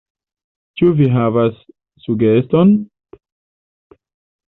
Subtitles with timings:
[0.81, 1.61] Ĉu vi havas
[2.07, 2.75] sugeston?